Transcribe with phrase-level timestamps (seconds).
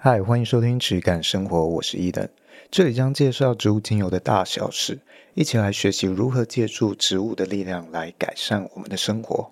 [0.00, 2.28] 嗨，欢迎收听质感生活，我是伊登，
[2.70, 5.00] 这里将介绍植物精油的大小事，
[5.34, 9.50] 一起来学习如何借助植物的力量来改善我们的生活。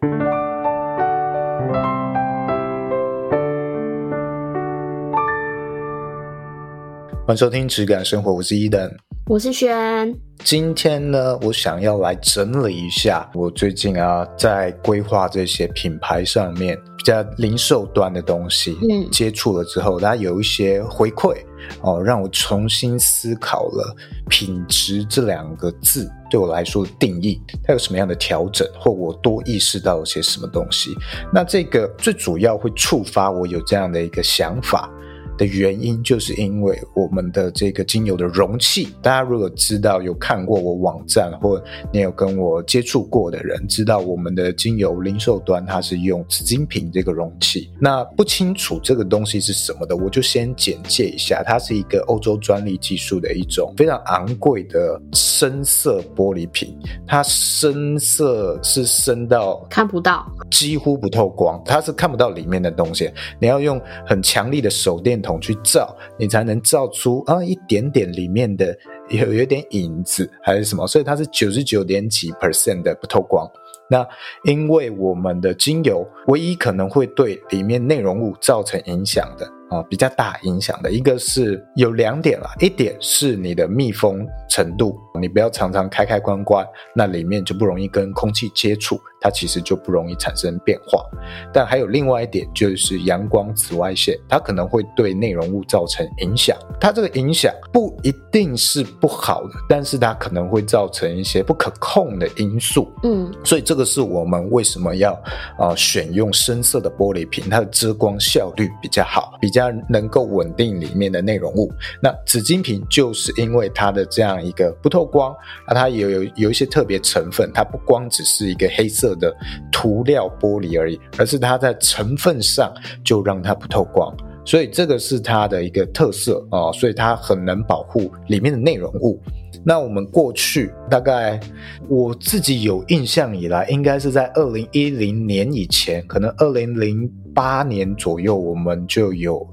[7.26, 8.88] 欢迎收听质感生活，我是伊登。
[9.29, 21.34] 我是轩，今天呢，我想要来整理一下我最近啊在规划这些品牌上面比较零售端的东西，嗯，接触了之后，大家有一些回馈
[21.80, 23.97] 哦，让我重新思考了
[24.31, 30.95] 品质这两个字对我来说的定义，它有什么样的调整，或我多意识到了些什么东西。
[31.34, 34.89] 那这个最主要会触发我有这样的一个想法
[35.37, 41.62] 的原因，就是因为我们的这个精油的容器，大家如果知道有看过我网站，或
[41.93, 47.71] 你有跟我接触过的人，知道我们的精油零售端它是用紫金瓶这个容器。
[47.81, 68.74] 那不清楚这个东西是什么的，我就先简介一下，它是一个欧洲专利技术的一种非常昂贵的深色玻璃瓶，它深色是深到看不到，几乎不透光，它是看不到里面的东西，你要用很强力的手电筒去照，你才能照出啊一点点里面的
[69.08, 73.47] 有有点影子还是什么，所以它是九十九点几 percent 的不透光。
[73.88, 74.06] 那
[74.44, 89.00] 因为我们的精油唯一可能会对里面内容物造成影响的啊，比较大影响的一个是有两点啦，一点是你的密封程度，你不要常常开开关关，那里面就不容易跟空气接触。
[89.19, 91.05] 它其实就不容易产生变化，
[91.53, 96.56] 但还有另外一点，就是阳光紫外线，它可能会对内容物造成影响。
[96.78, 102.92] 它这个影响不一定是不好的，但是它可能会造成一些不可控的因素。
[103.03, 105.12] 嗯，所以这个是我们为什么要
[105.59, 111.72] 啊、呃、选用深色的玻璃瓶，它的遮光效率比较好，比较能够稳定里面的内容物。
[112.00, 115.35] 那紫金瓶就是因为它的这样一个不透光，
[115.69, 119.34] 那它有有有一些特别成分，它不光只是一个黑色的
[119.71, 122.72] 涂料玻璃而已，而是它在成分上
[123.05, 124.15] 就让它不透光，
[124.45, 129.21] 所以这个是它的一个特色啊、哦，所以它很能保护里面的内容物。
[129.65, 131.41] 那我们过去大概
[131.89, 139.45] 我自己有印象以来，应该是在二零一零年以前，可能二零零八年左右，我们就有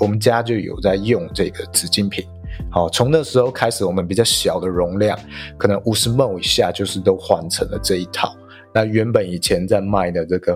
[0.00, 2.24] 我们家就有在用这个纸巾瓶。
[2.70, 5.18] 好，从那时候开始，我们比较小的容量，
[5.58, 8.34] 可能五十 ml 以下，就是都换成了这一套。
[8.72, 10.52] 那原本以前在卖的这个，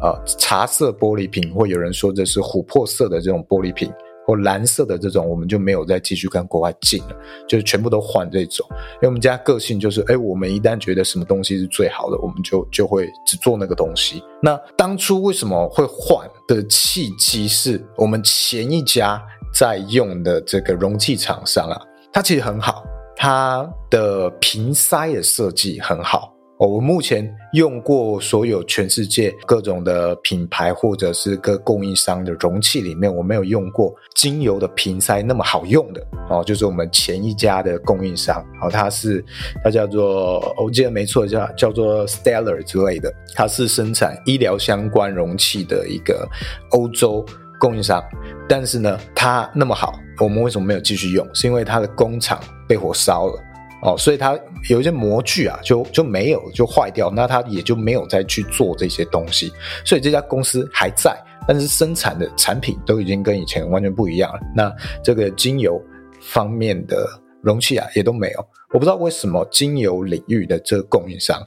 [0.00, 3.92] 呃，茶色玻璃瓶，或有人说这是琥珀色的这种玻璃瓶，
[4.24, 7.16] 或蓝色的这种，我们就没有再继续跟国外进了，
[7.48, 8.64] 就是全部都换这种。
[8.70, 14.22] 因为我们家个性就是，哎，我们一旦觉得什么东西是最好的，我们就就会只做那个东西。
[14.40, 19.20] 那当初为什么会换的契机，是我们前一家
[19.58, 21.80] 在用的这个容器厂商啊，
[22.12, 22.84] 它其实很好，
[23.16, 26.30] 它的瓶塞的设计很好。
[26.58, 39.22] 我目前用过所有全世界各种的品牌或者是各供应商的容器里面，我没有用过精油的瓶塞那么好用的哦，就是我们前一家的供应商，哦，它是
[39.62, 46.26] 它叫做我记得没错，叫叫做 Stellar 之类的，它是生产医疗相关容器的一个
[46.70, 47.22] 欧洲
[47.58, 48.02] 供应商，
[48.48, 51.26] 但是呢，它那么好，我们为什么没有继续用？
[51.34, 53.42] 是因为它的工厂被火烧了。
[53.82, 54.36] 哦，所以它
[54.70, 59.52] 有一些模具啊，就就没有就坏掉，那它也就没有再去做这些东西。
[59.84, 61.14] 所以这家公司还在，
[61.46, 64.40] 但是生产的产品都已经跟以前完全不一样了。
[64.54, 64.74] 那
[65.04, 65.80] 这个精油
[66.22, 67.06] 方面的
[67.42, 68.40] 容器啊，也都没有。
[68.72, 71.40] 我不知道为什么精油领域的这个供应商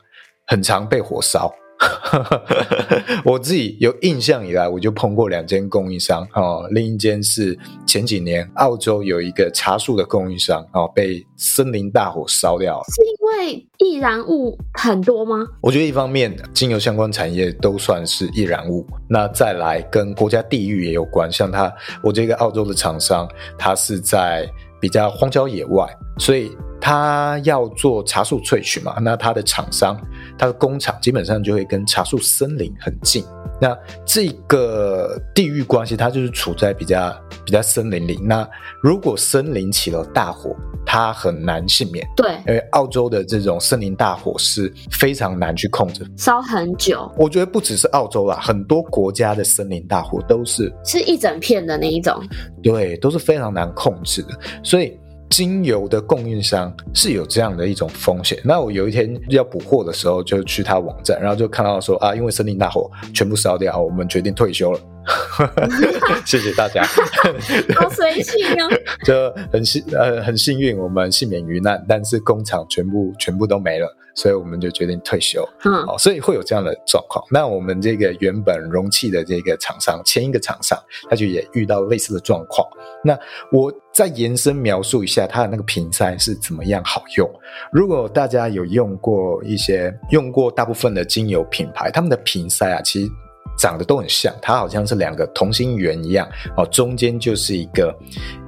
[0.47, 1.53] 很常被火烧。
[3.23, 7.57] 我自己有印象以来，我就碰过两间供应商哦，另一间是
[7.87, 12.83] 前几年澳洲有一个茶树的供应商哦，被森林大火烧掉了。
[12.89, 15.47] 是因为易燃物很多吗？
[15.61, 21.31] 我觉得一方面精油相关产业都算是易燃物，那再来跟国家地域也有关。
[21.31, 21.73] 像他，
[22.03, 23.25] 我这个澳洲的厂商，
[23.57, 24.45] 他是在
[24.81, 25.87] 比较荒郊野外，
[26.17, 26.51] 所以。
[26.81, 29.99] 他要做茶树萃取嘛，那他的厂商、
[30.37, 33.23] 他的工厂基本上就会跟茶树森林很近。
[33.61, 37.13] 那这个地域关系，它就是处在比较
[37.45, 38.17] 比较森林里。
[38.23, 38.47] 那
[38.81, 40.55] 如果森林起了大火，
[40.85, 42.07] 它很难幸免。
[42.15, 47.11] 对，因为澳洲的这种森林大火是非常难去控制，烧很久。
[47.17, 52.17] 我觉得不只是澳洲啦，很多国家的森林大火都是是一整片的那一种，
[52.63, 54.29] 对，都是非常难控制的，
[54.63, 54.97] 所以。
[55.29, 58.39] 精油的供应商是有这样的一种风险。
[58.43, 64.79] 那我有一天要补货的时候，就去他网站，然后就看到说啊，因为森林大火全部烧掉，我们决定退休了。
[66.25, 66.83] 谢谢大家，
[67.75, 68.69] 好随性哦，
[69.03, 75.47] 就很幸呃很幸运，我们幸免于难，但是工厂全部全部都没了，所以我们就决定退休。
[75.63, 77.23] 嗯，哦，所以会有这样的状况。
[77.31, 80.77] 那我们这个原本容器的这个厂商，前一个厂商，
[81.09, 82.67] 他就也遇到类似的状况。
[83.03, 83.17] 那
[83.51, 87.27] 我再延伸描述一下它的那个瓶塞是怎么样好用。
[87.71, 93.11] 如果大家有用过一些用过大部分的精油品牌，他们的瓶塞啊，其实。
[93.59, 96.25] 长得都很像，它好像是两个同心圆一样
[96.55, 97.93] 哦，中间就是一个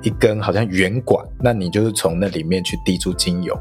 [0.01, 3.53] 一根好像圆管，那你就是从那里面去滴出精油。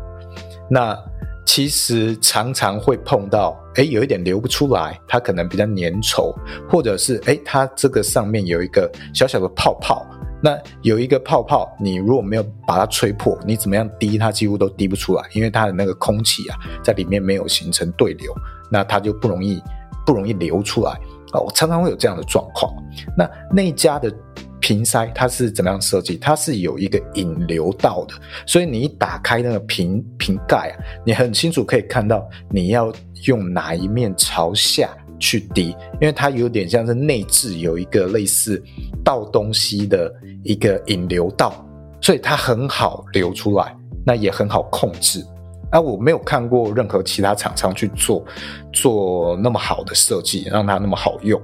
[0.70, 0.97] 那
[1.44, 6.32] 其实常常会碰到，诶，有一点流不出来，它可能比较粘稠，
[6.69, 10.06] 或者是诶，它这个上面有一个小小的泡泡。
[10.43, 18.32] 那有一个泡泡，你如果没有把它吹破，你怎么样滴它几乎都滴不出来，因为它的那个空气啊在里面没有形成对流，
[18.70, 19.61] 那它就不容易
[20.06, 20.99] 不容易流出来。
[21.32, 22.73] 哦，我常常会有这样的状况。
[23.17, 24.12] 那那家的
[24.61, 26.17] 瓶塞它是怎么样设计？
[26.17, 28.15] 它是有一个引流道的，
[28.47, 30.75] 所以你一打开那个瓶瓶盖啊，
[31.05, 32.93] 你很清楚可以看到你要
[33.27, 38.62] 用哪一面朝下去滴，因为它有点像是内置有一个类似
[39.05, 40.12] 倒东西的
[40.44, 41.65] 一个引流道，
[42.00, 45.25] 所以它很好流出来，那也很好控制。
[45.71, 48.25] 啊，我没有看过任何其他厂商去做
[48.73, 51.41] 做那么好的设计，让它那么好用。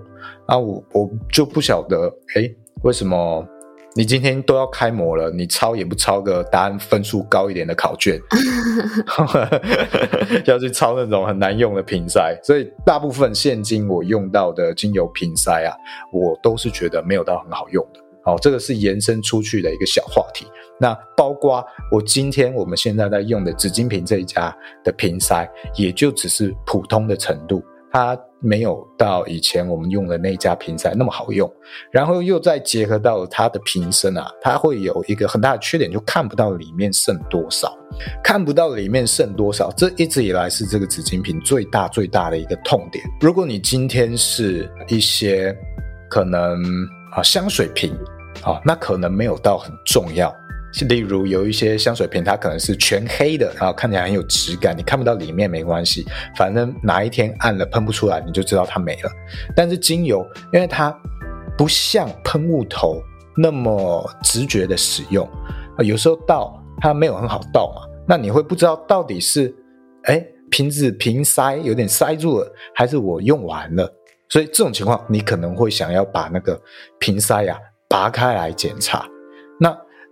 [0.47, 3.45] 啊，我我就不晓得，诶，为什么
[3.95, 8.21] 你今天都要开模了，你抄也不抄个答案分数高一点的考卷
[10.45, 12.39] 要去抄那种很难用的瓶塞。
[12.43, 15.75] 所以大部分现今我用到的精油瓶塞啊，
[16.13, 18.01] 我都是觉得没有到很好用的。
[18.25, 20.47] 好，这个是延伸出去的一个小话题。
[20.79, 31.51] 那包括我今天我们现在在用的紫金瓶这一家的瓶塞，也就只是普通的程度，它没有到以前我们用的那家瓶塞那么好用。
[31.91, 37.75] 然后又再结合到它的瓶身啊，它会有一个很大的缺点，就看不到里面剩多少，
[38.23, 43.03] 看不到里面剩多少，这一直以来是这个紫金瓶最大最大的一个痛点。
[43.21, 45.57] 如果你今天是一些
[46.11, 46.63] 可能
[47.13, 47.97] 啊香水瓶。
[48.43, 50.33] 啊，那可能没有到很重要。
[50.89, 56.05] 例如有一些香水瓶，它可能是全黑的，然后看起来很有质感，你看不到里面没关系，
[56.37, 59.11] 反正哪一天暗了喷不出来，你就知道它没了。
[59.55, 60.95] 但是精油，因为它
[61.57, 63.01] 不像喷雾头
[63.37, 65.27] 那么直觉的使用，
[65.79, 69.55] 有时候倒它没有很好倒嘛，那你会不知道到底是
[70.03, 73.91] 哎瓶子瓶塞有点塞住了，还是我用完了。
[74.29, 76.61] 所以这种情况，你可能会想要把那个
[76.99, 77.75] 瓶塞呀、啊。
[77.89, 79.07] 拔开来检查，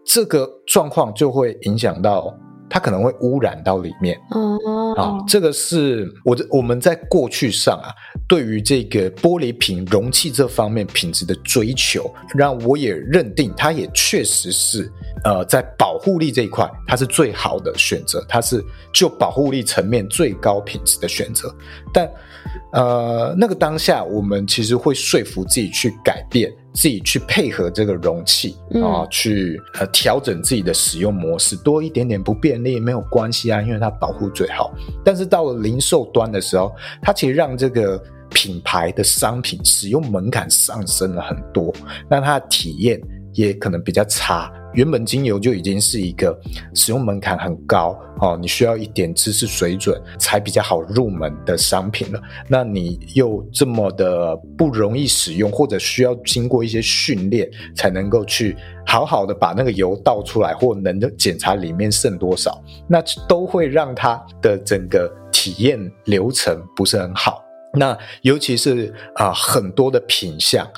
[0.07, 2.35] 这个状况就会影响到
[2.69, 4.19] 它，可能会污染到里面。
[4.31, 7.89] 哦，啊，这个是我我们在过去上啊，
[8.29, 14.91] 对于这个玻璃瓶容器这方面品质的追求，让我也认定它也确实是
[15.25, 18.63] 呃，在保护力这一块，它是最好的选择，它是
[18.93, 21.55] 就保护力层面最高品质的选择。
[21.93, 22.11] 但
[22.73, 26.53] 呃，那个当下，我们其实会说服自己去改变。
[26.75, 34.75] 自己去配合这个容器啊、哦，去呃调整自己的使用模式，多一点点不便利没有关系啊，因为它保护最好。
[35.05, 41.73] 但是到了零售端的时候，它其实让这个品牌的商品使用门槛上升了很多，
[42.11, 43.01] 那它的体验
[43.33, 44.53] 也可能比较差。
[44.75, 46.39] 原本精油就已经是一个
[46.75, 52.21] 使用门槛很高哦，你需要一点知识水准才比较好入门的商品了。
[52.49, 58.57] 那你又这么的不容易使用，或者需要经过一些训练才能够去
[58.87, 67.43] 好好的把那个油倒出来，或能检查里面剩多少，那都会让它的整个体验流程不是很好。
[67.73, 70.69] 那尤其是啊，很多的品相，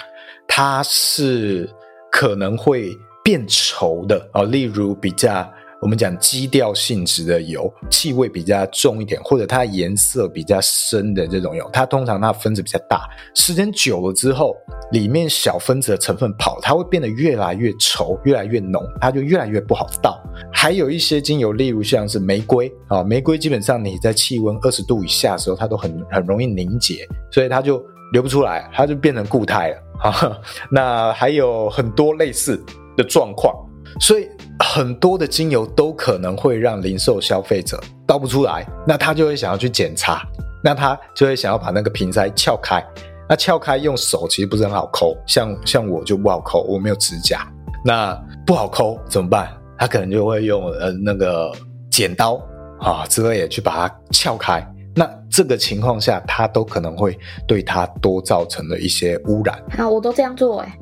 [0.46, 1.68] 它是
[2.10, 2.96] 可能会。
[3.26, 5.44] 变稠的啊，例如比较
[5.82, 14.54] 我们讲基调性质的油，气味比较重一点，或者它颜色比较深的这种油，它通常它分子比较大，时间久了之后，
[14.92, 20.22] 里面小分子的成分跑，它会变得越来越稠，越来越浓，它就越来越不好倒。
[20.52, 30.38] 还有一些精油，例如像是玫瑰啊，玫瑰基本上你在气温二十度以下的时候，它都很很容易凝结，所以它就流不出来，它就变成固态了啊。
[30.70, 32.64] 那还有很多类似。
[32.96, 33.54] 的状况，
[34.00, 40.22] 所以很多的精油都可能会让零售消费者倒不出来，那他就会想要去检查，
[40.62, 42.84] 那他就会想要把那个瓶塞撬开，
[43.28, 47.46] 那撬开用手其实不是很好抠，像像我就不好抠，我没有指甲，
[47.84, 48.14] 那
[48.46, 49.48] 不好抠怎么办？
[49.78, 51.52] 他可能就会用呃那个
[51.90, 52.40] 剪刀
[52.80, 59.62] 啊之类的去把它撬开，那这个情况下，它都可能会对它多造成了一些污染。
[59.76, 60.78] 啊，我都这样做哎。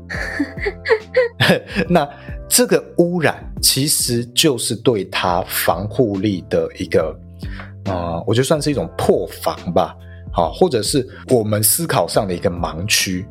[1.88, 2.08] 那
[2.48, 7.16] 这个污染其实就是对它防护力的一个，
[7.86, 9.96] 呃，我觉得算是一种破防吧。
[10.32, 13.24] 好，或者是我们思考上的一个盲区。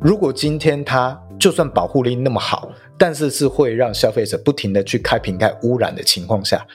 [0.00, 6.66] 如果今天它就算保护力那么好，但是是会让消费者不停的去开瓶盖污染的情况下，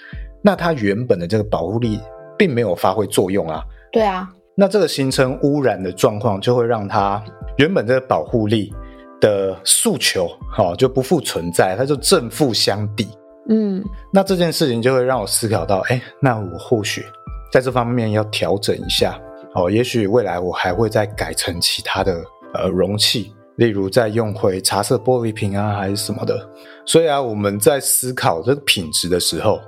[0.42, 2.00] 那它原本的这个保护力
[2.38, 3.62] 并没有发挥作用啊。
[3.92, 7.22] 对啊，那这个形成污染的状况，就会让它
[7.58, 8.74] 原本这个保护力
[9.20, 13.08] 的诉求，好，就不复存在，它就正负相抵。
[13.50, 17.06] 嗯，那这件事情就会让我思考到，哎，那我或许
[17.52, 19.20] 在这方面要调整一下。
[19.54, 22.22] 哦，也许未来我还会再改成其他的
[22.54, 26.50] 呃容器，例如再用回茶色玻璃瓶啊，还是什么的。
[26.86, 29.62] 所以啊，我们在思考这个品质的时候，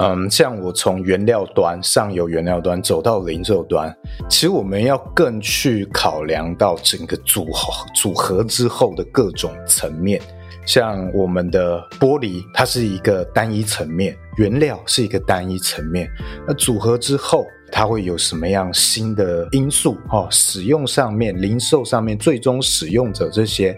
[0.00, 3.96] 嗯，像我从原料端、上游原料端走到零售端，
[4.28, 10.20] 其实我们要更去考量到整个组合组合之后的各种层面。
[10.66, 16.08] 像我们的玻璃，它是一个单一层面，原料是一个单一层面，
[16.46, 17.46] 那组合之后。
[17.72, 19.98] 它会有什么样新的因素？
[20.12, 23.76] 哦，使用上面、零售上面、最终使用者这些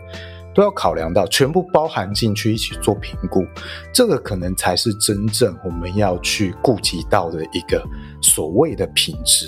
[0.56, 3.44] 都要考量到，全部包含进去一起做评估。
[3.92, 7.84] 这个可能才是真正我们要去顾及到的一个
[8.22, 9.46] 所谓的品质。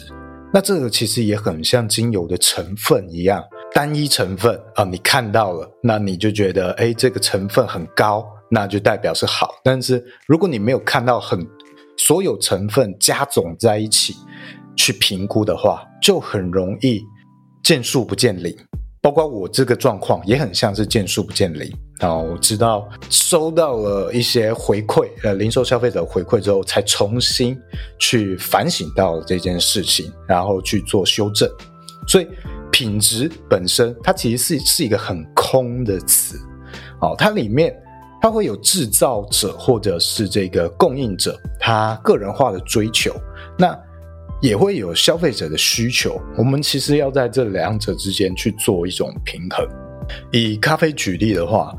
[0.52, 9.54] 那这个其实也很像精油的成分一样，单一成分啊，你看到了，那你就觉得，诶，这个成分很高，那就代表是好。
[9.64, 11.38] 但是如果你没有看到很
[11.96, 14.14] 所有成分加总在一起
[14.76, 17.02] 去评估的话，就很容易
[17.62, 18.54] 见树不见林。
[19.00, 21.72] 包括我这个状况也很像是见树不见林。
[22.00, 27.58] 然后我知道收到了一些回馈，呃，零售消费者回馈之后，才重新
[27.98, 31.50] 去反省到这件事情，然后去做修正。
[32.06, 32.28] 所以
[32.70, 36.38] 品质本身，它其实是是一个很空的词。
[37.00, 37.74] 哦，它里面。
[38.20, 43.14] 它会有制造者或者是这个供应者他个人化的追求，
[43.56, 43.78] 那
[44.40, 46.20] 也会有消费者的需求。
[46.36, 49.66] 我们其实要在这两者之间去做一种平衡。
[50.32, 51.74] 以咖啡举例的话，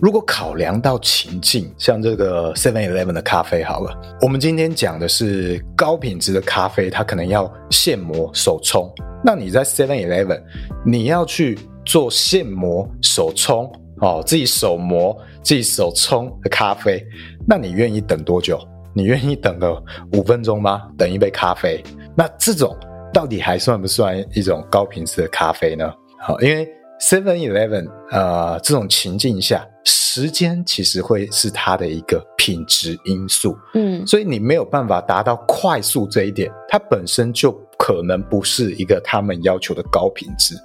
[0.00, 8.92] 如果考量到情境，像这个 Seven Eleven 的咖啡好了，我们今天讲的是高品质的咖啡，它可能要现磨手冲。
[9.24, 10.42] 那你在 Seven Eleven，
[10.84, 13.70] 你要去做现磨手冲。
[14.00, 17.04] 哦，自己手磨、自己手冲的咖啡，
[17.44, 18.56] 那你愿意等多久？
[18.98, 19.80] 你愿意等个
[20.14, 20.88] 五分钟吗？
[20.98, 21.80] 等一杯咖啡，
[22.16, 22.76] 那这种
[23.12, 25.88] 到底还算不算一种高品质的咖啡呢？
[26.20, 26.68] 好，因为
[27.00, 40.56] Seven Eleven 呃这种情境下，时间其实会是它的一个品质因素，嗯，所以你没有办法达到快速这一点，它本身就可能不是一个他们要求的高品质，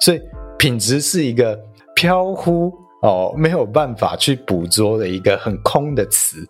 [0.00, 0.22] 所以
[0.56, 1.58] 品质是一个。
[1.96, 6.44] 飘忽哦，没有办法去捕捉的一个很空的词。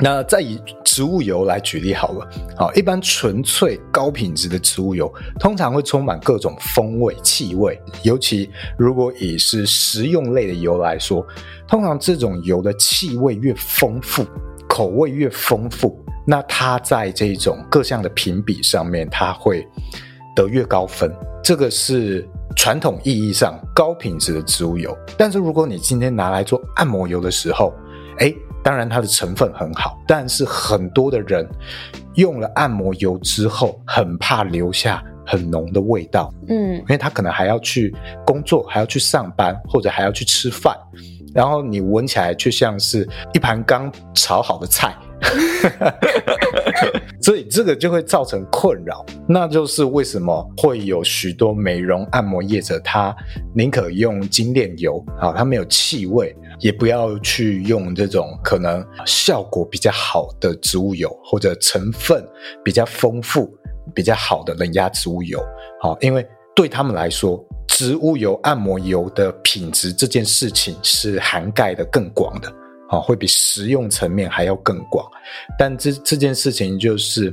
[0.00, 7.80] 那再以植物油来举例好了，好，一般纯粹高品质的植物油，通常会充满各种风味、气味。
[8.04, 11.26] 尤其如果以是食用类的油来说，
[11.66, 14.24] 通常这种油的气味越丰富，
[14.68, 19.66] 口味越丰富，那它在这种各项的评比上面，它会
[20.36, 21.12] 得越高分。
[21.42, 22.28] 这个是。
[22.56, 27.72] 传统意义上高品质的植物油，但是如果你今天拿来做按摩油的时候，
[28.18, 28.36] 诶，
[28.68, 31.48] 当然它的成分很好，但是很多的人
[32.16, 37.96] 用了按摩油之后，很怕留下很浓的味道，嗯，因为他可能还要去
[38.26, 40.76] 工作，还要去上班，或者还要去吃饭，
[41.34, 44.94] 然后你闻起来却像是一盘刚炒好的菜。
[47.20, 53.14] 所以这个就会造成困扰，那就是为什么会有许多美容按摩业者，他
[53.54, 62.24] 宁可用精炼油啊，它没有气味，也不要去用这种可能效果比较好的植物油，或者成分
[62.64, 63.52] 比较丰富、
[63.94, 65.42] 比较好的冷压植物油，
[65.82, 72.50] 好，因为对他们来说，植物油按摩油的品质这件事情是涵盖的更广的。
[72.88, 75.06] 啊，会比实用层面还要更广，
[75.58, 77.32] 但这这件事情就是，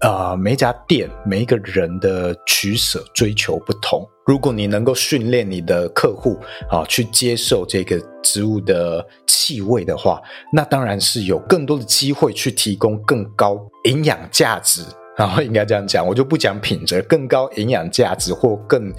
[0.00, 4.06] 呃，每一家店每一个人的取舍追求不同。
[4.26, 6.38] 如果你能够训练你的客户
[6.70, 10.20] 啊，去接受这个植物的气味的话，
[10.52, 14.82] 那当然是有更多的机会去提供更高营养价值。
[15.16, 18.92] 然后应该这样讲，我就不讲品质，更高营养价值或更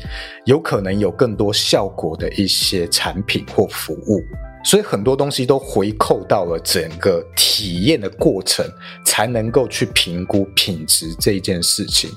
[0.45, 4.21] 有可能有更多效果的一些产品或服务。
[4.65, 8.65] 所以很多东西都回扣到了整个体验的过程，
[9.05, 12.09] 才能够去评估品质这件事情。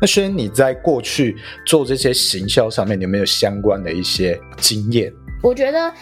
[0.00, 1.34] 那轩，你在过去
[1.66, 5.10] 做这些行销上面，有没有相关的一些经验？
[5.42, 5.92] 我觉得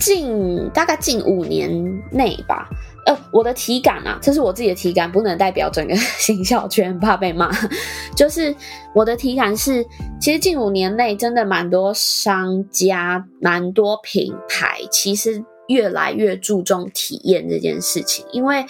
[0.00, 1.70] 近大概近五年
[2.10, 2.68] 内吧。
[3.06, 7.50] 呃，我的体感啊，这是我自己的体感，不能代表整个行销圈，怕被骂。
[8.16, 8.54] 就是
[8.94, 9.84] 我的体感是，
[10.20, 18.64] 其实近五年内真的蛮多商家、蛮多品牌，其实越来越注重体验这件事情，因为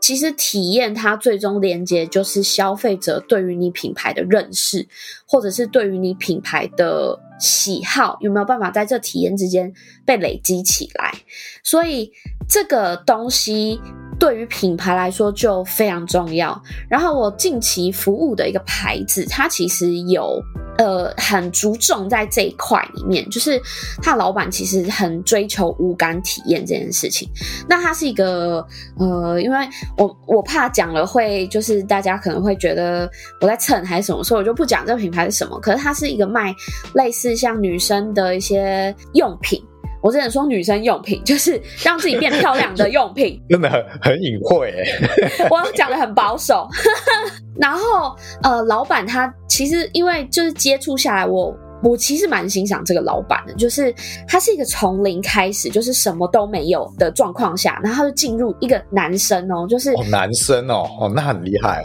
[0.00, 4.86] 其实体验它最终连接就是消费者对于你品牌的认识，
[5.26, 9.72] 或者是对于你品牌的喜好，有没有办法在这体验之间
[10.04, 11.14] 被累积起来？
[11.62, 12.12] 所以。
[12.48, 13.80] 这个东西
[14.18, 16.60] 对于品牌来说就非常重要。
[16.90, 20.38] 然后我近期服务的一个牌子，它其实有
[20.78, 23.60] 呃很注重在这一块里面，就是
[24.02, 27.28] 他老板其实很追求无感体验这件事情。
[27.68, 28.66] 那它是一个
[28.98, 33.10] 呃，因为我我怕讲了会就是大家可能会觉得
[33.40, 35.58] 我在蹭还是什么，所以我就不讲这个品牌是什么。
[35.60, 36.54] 可是它是一个卖
[36.94, 39.62] 类似像女生的一些用品。
[40.02, 45.46] 我只能说女生用品就是让自己变漂亮的用品， 真的很很隐晦诶。
[45.48, 46.68] 我讲的很保守，
[47.56, 51.46] 然后呃，老板他其实因为就是接触下来我，
[51.82, 53.94] 我我其实蛮欣赏这个老板的，就是
[54.26, 61.84] 他是一个从零开始，就是什么都没有的状况下，然后他就进入一个男生哦，就是哦男生哦哦，那很厉害。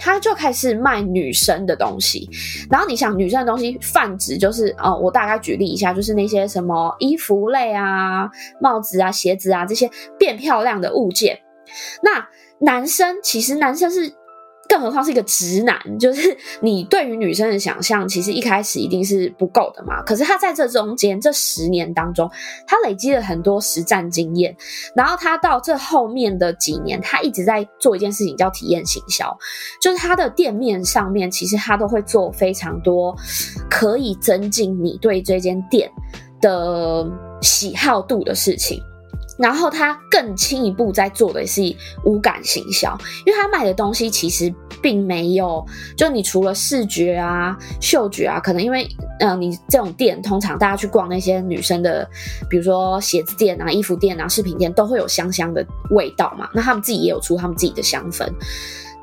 [0.00, 2.28] 他就开始卖女生的东西，
[2.70, 8.28] 然后你想女生的东西泛指就是，呃，我大概举例一下，就是那些什么衣服类啊、
[8.60, 9.88] 帽子啊、鞋子啊这些
[10.18, 11.38] 变漂亮的物件。
[12.02, 12.26] 那
[12.64, 14.12] 男生其实男生是。
[14.70, 20.00] 更何况是一个直男，就是你对于女生的想象，其实一开始一定是不够的嘛。
[20.04, 22.30] 可是他在这中间这十年当中，
[22.68, 24.56] 他累积了很多实战经验，
[24.94, 29.36] 然后他到这后面的几年，他一直在做一件事情叫体验行销，
[29.82, 33.12] 就是他的店面上面，其实他都会做非常多
[33.68, 35.90] 可以增进你对这间店
[36.40, 37.04] 的
[37.42, 38.80] 喜好度的事情。
[39.40, 41.62] 然后他更进一步在做的是
[42.04, 42.94] 无感行销，
[43.24, 45.64] 因为他卖的东西其实并没有，
[45.96, 48.86] 就你除了视觉啊、嗅觉啊，可能因为
[49.18, 52.06] 呃你这种店通常大家去逛那些女生的，
[52.50, 56.46] 比如说鞋子店啊、衣服店啊、饰品店，都会有香香的味道嘛。
[56.52, 58.28] 那他们自己也有出他们自己的香氛。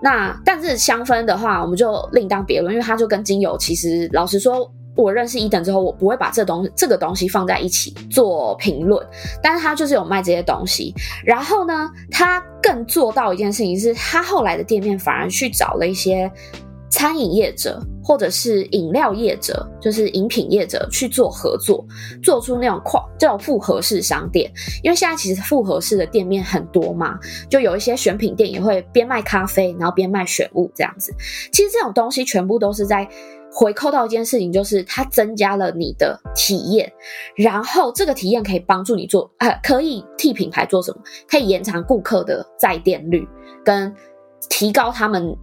[0.02, 4.72] 那但是香氛的话，我们就另当别论，因为它就跟精油其实老实说。
[4.98, 9.06] 我认识伊登之后，我不会把这东这个东西放在一起做评论，
[9.44, 10.94] 但是他就是有卖这些东西。
[11.24, 16.30] 然后呢，他更做到一件事情是，他后来的店面反而去找了一些
[16.90, 21.86] 餐饮业者或者是饮料业者，就是饮品业者去做合作，
[22.24, 24.52] 做出那种跨这种复合式商店。
[24.82, 31.14] 因为现在其实复合式的店面很多嘛，就有一些选品店也会边卖咖啡，然后边卖选物这样子。
[31.52, 33.08] 其实这种东西全部都是在。
[33.60, 36.94] 回扣到一件事情，就是它增加了你的体验，
[37.36, 41.02] 然后这个体验可以帮助你做，呃，可以替品牌做什么？
[41.28, 43.28] 可以延长顾客的在店率，
[43.66, 43.92] 跟
[44.48, 45.36] 提高他们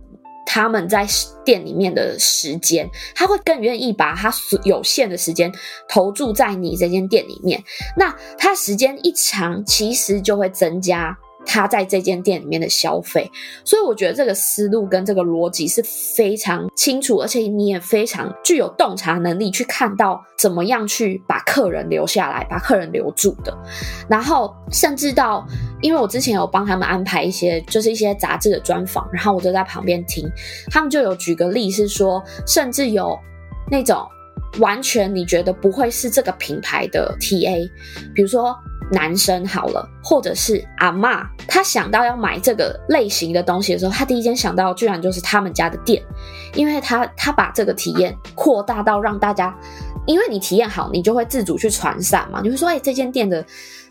[0.46, 1.04] 他们在
[1.44, 5.52] 店里面的时间，他会更愿意把他有限的时间
[5.88, 7.60] 投注在你这间店里面。
[7.96, 11.18] 那他时间一长，其实就会增加。
[11.46, 13.30] 他在这间店里面的消费，
[13.64, 23.56] 所以我觉得这个思路跟这个逻辑是非常清楚，而且你也非常具有洞察能力，去看到怎么样去把客人留下来，把客人留住的。
[24.08, 25.46] 然后甚至到，
[25.80, 30.28] 因为我之前有帮他们安排一些，就是一些杂志的专访，然后我就在旁边听，
[30.70, 33.18] 他们就有举个例是说，甚至有
[33.70, 34.06] 那种
[34.58, 37.70] 完全你觉得不会是这个品牌的 TA，
[38.14, 38.56] 比如说。
[38.94, 46.00] 男生好了，或者是阿嬷，他想到要买这个类型的东西的时候，他第一间想到居然就是他们家的店，
[46.54, 49.52] 因为他他把这个体验扩大到让大家，
[50.06, 53.44] 因为你体验好，你就会自主去传散嘛，你会说，哎，这间店的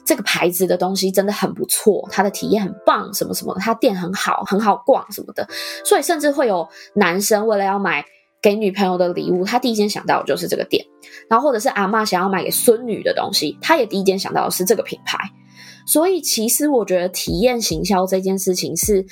[0.06, 5.46] 这个牌子的东西真的很不错，它的体验很棒，什么什么，他店很好，很好逛什么的，
[5.84, 8.06] 所以甚至会有男生为了要买。
[8.42, 10.86] 给女朋友的礼物，他第一件想到就是这个店，
[11.34, 15.18] 然后或者是阿妈想要买给孙女的东西，她也第一件想到的是这个品牌。
[15.84, 19.04] 所以其实我觉得体验行销这件事情是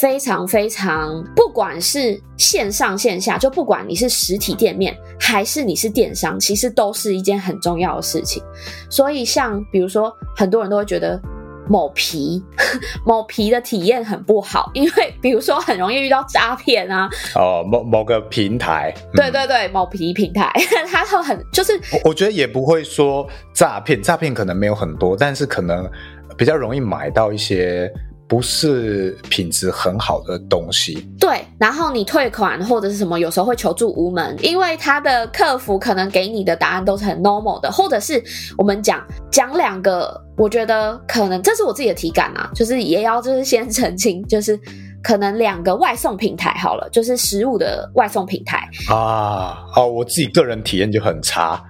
[0.00, 8.40] 非常非常，不管是线上线下，就不管你是实体店面还是你是电商，其实都是一件很重要的事情。
[8.88, 11.20] 所以像比如说，很多人都会觉得。
[11.68, 12.42] 某皮
[13.04, 17.08] 某皮的体验很不好，因为比如说很容易遇到诈骗啊。
[17.34, 20.52] 哦，某某个平台，对对对，某皮平台，
[20.90, 25.88] 它都很就是我，我觉得也不会说诈骗，诈骗可能没有很多，但是可能
[26.36, 27.92] 比较容易买到一些。
[28.28, 31.42] 不是品质很好的东西，对。
[31.58, 38.22] 然后你退款或者是什么，有时候会求助无门，因为他的客服可能给你的答案都是很 normal 的，或者是
[38.58, 44.60] 我们讲讲两个，我觉得可能这是我自己的体感啊，就是也要就是先澄清，就是
[45.02, 51.64] 可能两个外送平台好了，就是食物的外送平台啊，哦，我自己个人体验就很差。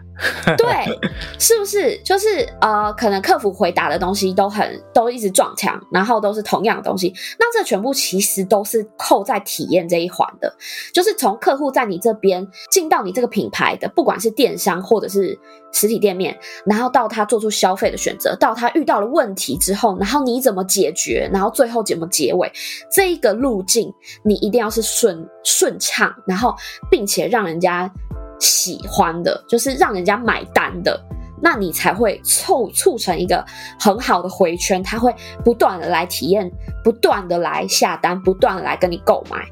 [0.56, 0.66] 对，
[1.38, 10.52] 是不是就是呃，可能客服回答的东西都很都一直撞墙，然后都是同样的东西，那这全部其实都是扣在体验这一环的，
[10.92, 15.38] 就是从客户在你这边进到你这个品牌的，不管是电商或者是
[15.72, 22.50] 实体店面，然后到他做出消费的选择，到他遇到了问题之后，然后你怎么解决，然后最后怎么结尾，
[22.90, 23.92] 这一个路径
[24.24, 26.54] 你一定要是顺顺畅，然后
[26.90, 27.88] 并且让人家。
[28.38, 31.00] 喜欢的，就是让人家买单的，
[31.40, 33.44] 那你才会凑促成一个
[33.78, 36.50] 很好的回圈，他会不断的来体验，
[36.82, 39.44] 不断的来下单，不断的来跟你购买。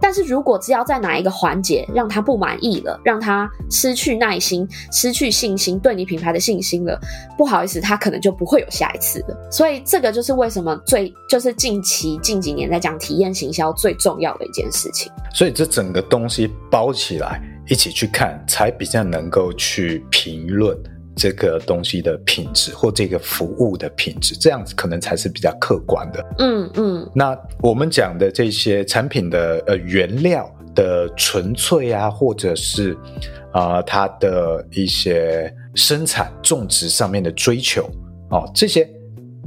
[0.00, 7.00] 但是如果只要在哪一个环节让他不满意了，让他失去耐心、失去信心，对你品牌的信心了，
[7.38, 9.48] 不好意思，他可能就不会有下一次了。
[9.50, 15.10] 所以这个就是为什么最就是近期近几年在讲体验行销最重要的一件事情。
[15.32, 17.40] 所以这整个东西包起来。
[17.68, 20.76] 一起去看，才比较能够去评论
[21.16, 26.24] 这个东西的品质或这个服务的品质，这样子可能才是比较客观的。
[26.38, 27.10] 嗯嗯。
[27.14, 32.92] 那我们讲的这些产品的呃原料的纯粹啊，或者是
[33.52, 37.88] 啊、呃、它的一些生产种植上面的追求
[38.30, 38.88] 哦，这些。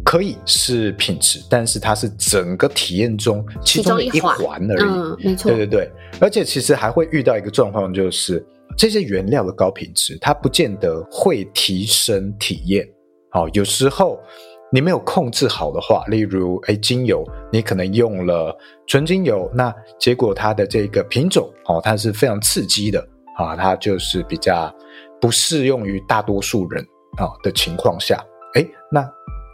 [0.07, 4.83] 可以是品质，但是它是整个体验中其中的一环而已。
[4.83, 5.51] 嗯，没错。
[5.51, 5.91] 对对对，
[6.21, 8.41] 而且其实还会遇到一个状况，就是
[8.77, 12.87] 这些原料的高品质，它不见得会提升体验。
[13.33, 14.17] 哦，有时候
[14.71, 23.05] 你没有控制好的话，例如诶精油，你可能用了纯精油，那结果它的这个品种哦，它是非常刺激的
[23.37, 24.73] 啊，它就是比较
[25.19, 26.81] 不适用于大多数人
[27.17, 28.23] 啊的情况下。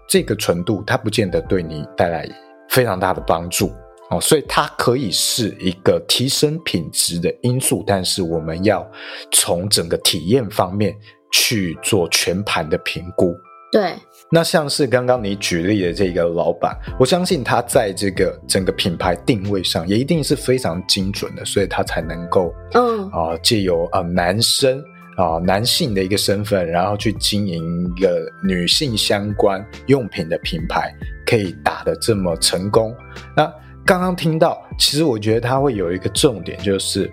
[0.08, 2.28] 这个纯度，它不见得对你带来
[2.70, 3.72] 非常大的帮助
[4.10, 8.86] 哦，所以它可以是一个提升品质的因素，但是我们要
[9.32, 10.96] 从整个体验方面
[11.32, 13.34] 去做全盘的评估。
[13.72, 13.96] 对，
[14.30, 24.84] 那像是刚刚你举例的这个老板，我相信他在这个整个品牌定位上也一定是非常精准的，所以他才能够嗯啊，借由啊男生。
[25.16, 30.94] 啊，男性的一个身份，然后去经营一个女性相关用品的品牌，
[31.26, 32.96] 可以打得这么成功。
[33.36, 33.46] 那
[33.86, 37.12] 刚刚听到，其实我觉得他会有一个重点，就是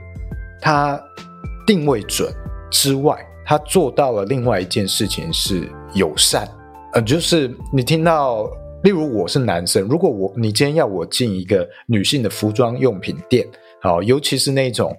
[0.60, 1.00] 他
[1.66, 2.32] 定位准
[2.70, 6.48] 之外，他做到了另外一件事情是友善。
[6.92, 8.44] 呃，就是你听到，
[8.82, 13.46] 例如我是男生，如果我你今天要我进一个女性的服装用品店，
[13.82, 14.96] 好，尤其是那种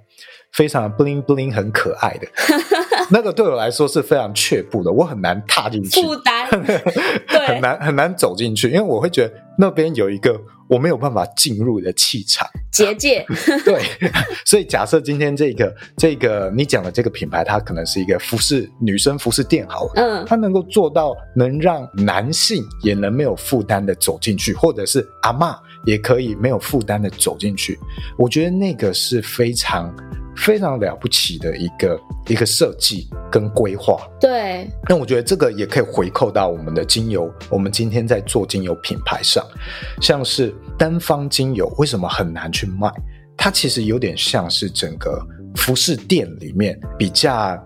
[0.54, 2.28] 非常 bling bling 很可爱的。
[3.10, 6.47] 那个对我来说是非常却步的，我很难踏进去，负担，
[7.27, 12.47] 对，很难很难走进去，因为我会觉得那边有一个我没有办法进入的气场。
[12.71, 13.25] 结界。
[13.65, 13.82] 对，
[14.45, 27.77] 所以假设今天这个这个你讲的这个品牌，它可能是一个服饰女生服饰店，好了，嗯，它能够做到能让男性也能没有负担的走进去，或者是阿嬷也可以没有负担的走进去，
[28.17, 29.93] 我觉得那个是非常。
[30.38, 34.70] 非常了不起的一个一个设计跟规划，对。
[34.88, 39.46] 那我觉得这个也可以回扣到我们的精油，我们今天在做精油品牌上，
[40.02, 42.91] 像是单方精油为什么很难去卖？
[43.38, 45.22] 它其实有点像是整个
[45.56, 47.62] 服饰店里面比较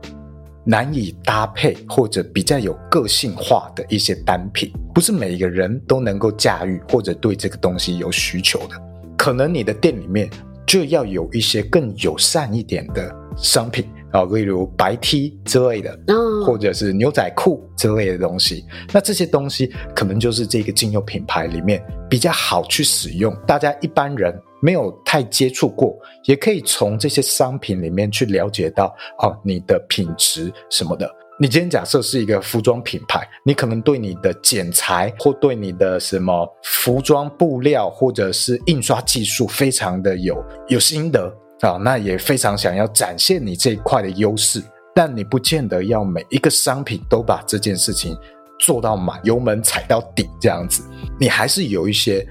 [0.64, 8.76] 难以搭配或者比较有个性化的一些单品，不是每一个人都能够驾驭或者对这个东西有需求的，
[9.18, 10.30] 可能你的店里面。
[10.66, 15.98] 就要有一些更友善一点的商品啊，例如白 T 之类的，
[16.46, 18.66] 或者是牛仔裤之类的东西。
[18.92, 28.86] 那这些东西可能就是这个精油品牌里面比较好去使用，大家一般人没有太接触过，也可以从这些商品里面去了解到
[29.20, 31.10] 哦，你的品质什么的。
[31.38, 44.64] 你今天假设是一个服装品牌，你可能对你的剪裁或对你的什么服装布料或者是印刷技术非常的有有心得啊，那也非常想要展现你这一块的优势，
[44.96, 48.18] 但你不见得要每一个商品都把这件事情
[48.58, 50.84] 做到满，油门踩到底这样子，
[51.20, 52.26] 你还是有一些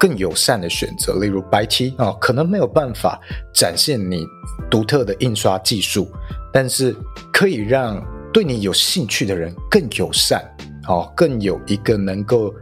[0.00, 3.20] 更友善的选择，例如白 T 啊，可能没有办法
[3.52, 4.24] 展现你
[4.70, 6.10] 独特的印刷技术，
[6.50, 6.96] 但是
[7.30, 10.42] 可以让对你有兴趣的人更友善，
[10.86, 12.54] 哦，更有一个能够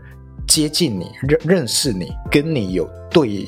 [0.47, 3.47] 接近你、认认识你、跟你有对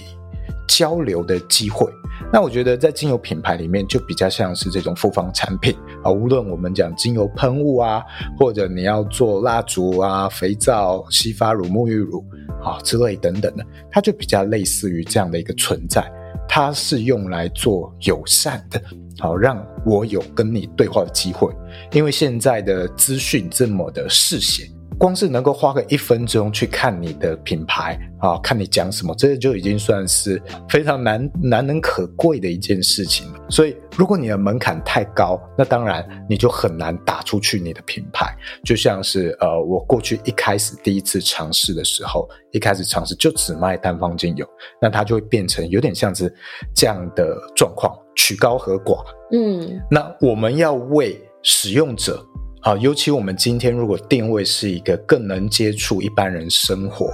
[0.68, 1.90] 交流的机会。
[2.32, 8.02] 那我觉得在精油品牌里面就比较像是这种复方产品啊，无论我们讲精油喷雾啊，
[8.38, 12.22] 或者你要做蜡烛啊、肥皂、洗发乳、沐浴乳
[12.62, 16.04] 啊之类等等的，它就比较类似于这样的一个存在。
[16.46, 18.82] 它是用来做友善的，
[19.18, 21.52] 好让我有跟你对话的机会，
[21.92, 24.68] 因为现在的资讯这么的嗜血。
[24.98, 33.38] 光是能够花个一分钟去看你的品牌啊，看你讲什么，这就已经算是非常难难能可贵的一件事情了。
[33.48, 38.34] 所以，如果你的门槛太高，那当然你就很难打出去你的品牌。
[38.64, 44.44] 就像是呃，我过去一开始第一次尝试的时候，一开始尝试就只卖单方精油，
[44.82, 46.34] 那它就会变成有点像是
[46.74, 49.04] 这样的状况，曲高和寡。
[49.30, 52.20] 嗯，那我们要为使用者。
[52.68, 57.10] 啊，尤其我们今天如果定位是一个更能接触一般人生活，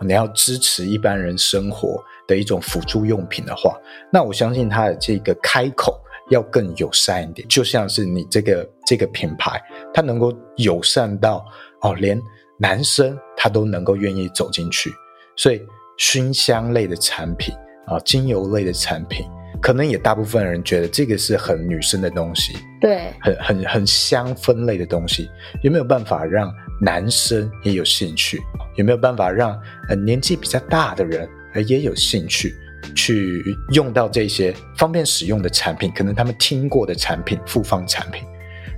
[0.00, 3.76] 你要支持一般人生活的一种辅助用品的话，
[4.12, 9.60] 那我相信它的这个开口要更友善一点，就像是你这个这个品牌，
[9.92, 11.44] 它能够友善到
[11.80, 12.22] 哦，连
[12.56, 14.88] 男生他都能够愿意走进去，
[15.34, 15.60] 所以
[15.98, 17.52] 熏香类的产品
[17.88, 19.26] 啊，精油类的产品。
[19.62, 25.30] 可能也大部分人觉得这个是很女生的东西，对，很很很香氛类的东西，
[25.62, 28.40] 有没有办法让男生也有兴趣？
[28.74, 29.56] 有没有办法让
[29.88, 31.28] 呃年纪比较大的人
[31.68, 32.52] 也有兴趣
[32.96, 35.92] 去用到这些方便使用的产品？
[35.94, 38.24] 可能他们听过的产品，复方产品，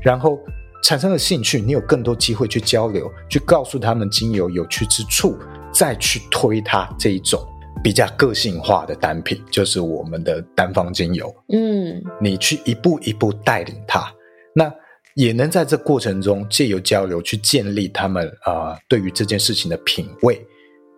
[0.02, 0.38] 然后
[0.82, 5.38] 产生了兴趣，你有更多机会去交流，去告诉他们精油有趣之处，
[5.72, 7.40] 再去推它这一种。
[7.84, 14.10] 比较个性化的单品就是我们的单方精油，嗯，你去一步一步带领他，
[14.54, 14.72] 那
[15.14, 20.34] 也能在这过程中借由交流去建立他们啊、呃、对于这件事情的品味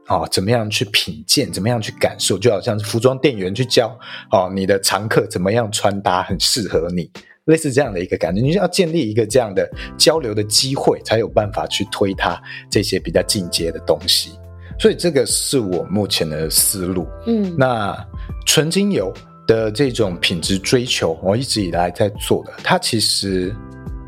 [0.06, 3.88] 啊、呃，怎么样去品鉴，怎么样去感受，就好像是服装店员去教
[4.30, 7.10] 哦、呃，你的常客怎么样穿搭很适合你，
[7.46, 9.68] 类似这样的一个感觉，你就要建立一个这样的
[9.98, 14.38] 交流的机会，才有办法去推他这些比较进阶的东西。
[14.78, 17.06] 所以这个是我目前的思路。
[17.26, 17.96] 嗯，那
[18.46, 19.12] 纯精油
[19.46, 23.54] 的这种品质追求，我一直以来在做的，它其实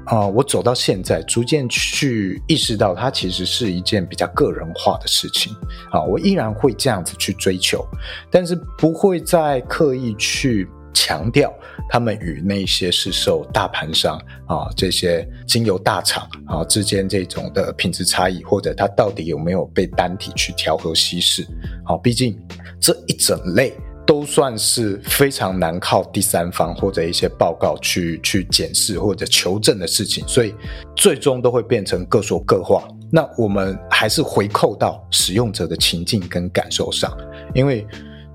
[0.05, 5.55] 啊、呃，我走到现在，逐渐去意识到，它其实是一件比较个人化的事情
[5.91, 6.03] 啊。
[6.03, 7.87] 我依然会这样子去追求，
[8.31, 10.69] 但是不会再刻意去。
[11.01, 11.55] 强调
[11.89, 21.47] 他们与那些是受大盘商啊这些精油大厂啊之间这种的品质差异，或者它到底有没有被单体去调和稀释？
[21.85, 22.37] 好，毕竟
[22.81, 23.73] 这一整类
[24.05, 30.53] 都算是非常难靠第三方或者一些报告去去检视或者求证的事情，所以
[30.97, 32.89] 最终都会变成各说各话。
[33.09, 37.17] 那我们还是回扣到使用者的情境跟感受上，
[37.55, 37.87] 因为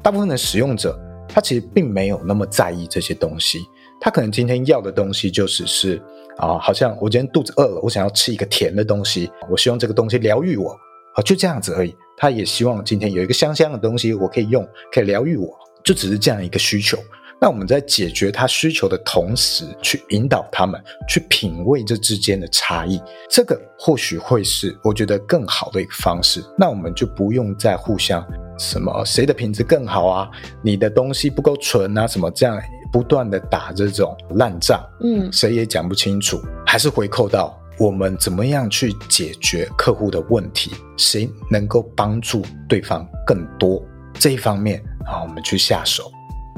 [0.02, 0.98] 大部分的使用者。
[1.34, 3.66] 他其实并没有那么在意这些东西，
[4.00, 6.00] 他可能今天要的东西就只是
[6.38, 10.70] 啊，好像我今天肚子饿了，我想要吃一个甜的东西，我希望这个东西疗愈我
[11.16, 11.96] 啊，就这样子而已。
[12.16, 15.50] 他也希望今天有一个香香的东西我可以用，可以疗愈我，
[15.84, 17.00] 就只是这样一个需求。
[17.42, 26.42] 那我们在解决他需求的同时，去引导他们去品味这之间的差异，这个或许会是我觉得更好的一个方式。
[26.58, 28.26] 那我们就不用再互相。
[28.58, 30.30] 什么谁的品质更好啊？
[30.62, 32.08] 你的东西不够纯啊？
[32.08, 32.62] 什么这样
[32.92, 46.12] 不断的打这种烂仗，嗯，谁也讲不清楚，还是回扣到我们怎么样去解决客户的问题，谁能够帮助对方更多这一方面啊，我们去下手。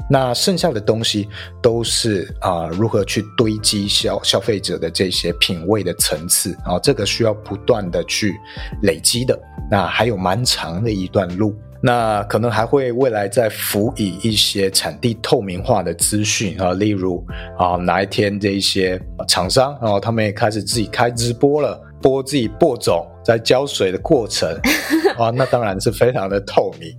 [0.08, 1.28] 那剩下的东西
[1.60, 8.38] 都是啊、呃，如何去堆积消消费者的这些品味的层次啊，这个需要不断的去
[8.82, 9.36] 累积的。
[9.68, 11.56] 那还有蛮长的一段路。
[11.82, 17.24] 那可能还会未来再辅以一些产地透明化的资讯啊，例如
[17.58, 24.48] 啊哪一天这一些厂商啊，他们也开始自己开直播了，播自己播种在浇水的过程
[25.18, 26.92] 啊，那当然是非常的透明。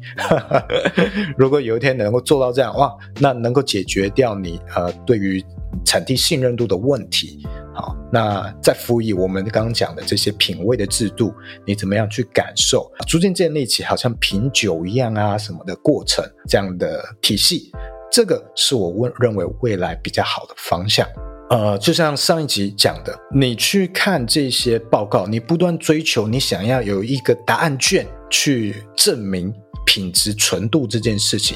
[1.37, 5.43] 如果有一天能够做到这样哇，那能够解决掉你呃对于
[5.85, 7.45] 产地信任度的问题。
[7.77, 11.31] 好，那再辅以我们刚刚讲的这些品味的制度，
[11.63, 17.71] 你怎么样去感受，逐渐建立起好像品酒一样啊什么的过程，这样的体系，
[18.11, 21.07] 这个是我问认为未来比较好的方向。
[21.51, 29.53] 呃，就像上一集讲的，你去看这些报告，你不断追求，你想要有一个答案卷去证明
[29.85, 31.55] 品质纯度这件事情，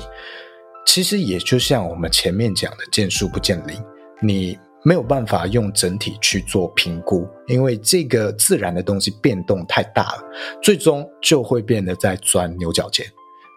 [0.86, 3.76] 其实也就像我们前面讲的“见树不见林”，
[4.24, 10.24] 你没有办法用整体去做评估，因为这个自然的东西变动太大了，
[10.62, 13.06] 最终就会变得在钻牛角尖。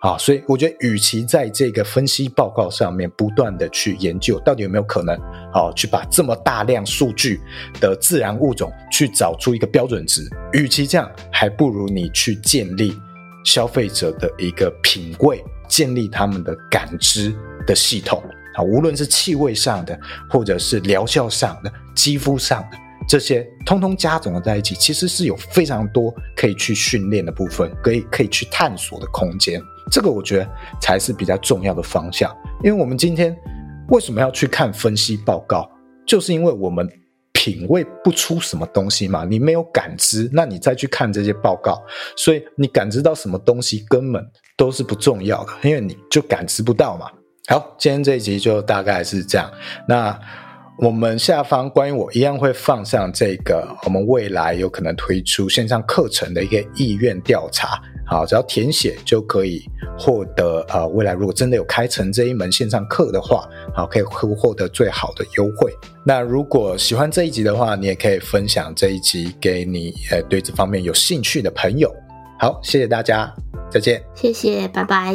[0.02, 5.16] 啊，所以我觉得，与其在这个分析报告上面不断的去研究，到底有没有可能，
[5.50, 7.40] 啊，去把这么大量数据
[7.80, 10.20] 的自然物种去找出一个标准值，
[10.52, 12.94] 与其这样，还不如你去建立
[13.46, 17.34] 消费者的一个品味，建立他们的感知
[17.66, 18.22] 的系统
[18.54, 19.98] 啊，无论是气味上的，
[20.30, 22.78] 或者是疗效上的，肌肤上的。
[23.06, 29.60] 这些通通加总在一起，其实是有非常多可以去训练的部分，可以可以去探索的空间。
[29.90, 30.48] 这个我觉得
[30.80, 32.34] 才是比较重要的方向。
[32.62, 33.36] 因为我们今天
[33.90, 35.70] 为什么要去看分析报告，
[36.06, 36.88] 就是因为我们
[37.32, 39.26] 品味不出什么东西嘛。
[39.26, 41.82] 你没有感知，那你再去看这些报告，
[42.16, 47.10] 所以你感知到什么东西根本都是不重要的，因为你就感知不到嘛。
[47.46, 49.50] 好，今天这一集就大概是这样。
[49.88, 50.18] 那。
[50.76, 59.62] 我们下方关于我一样会放上这个，我们未来有可能推出线上课程的一个意愿调查，好，只要填写就可以
[59.96, 65.72] 获得，呃，未来如果真的有开成这一门线上课的话，好，可以获获得最好的优惠。
[66.04, 71.88] 那如果喜欢这一集的话，你也可以分享这一集给你，呃，对这方面有兴趣的朋友。
[72.40, 73.32] 好，谢谢大家，
[73.70, 74.02] 再见。
[74.16, 75.14] 谢谢，拜拜。